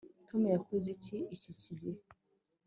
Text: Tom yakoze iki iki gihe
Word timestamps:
Tom 0.27 0.41
yakoze 0.55 0.87
iki 0.95 1.17
iki 1.35 1.51
gihe 1.79 2.01